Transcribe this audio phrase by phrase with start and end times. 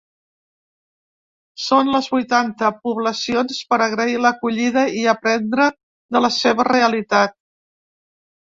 [1.65, 5.69] Són les vuitanta poblacions per agrair l’acollida i aprendre
[6.17, 7.39] de la seva realitat.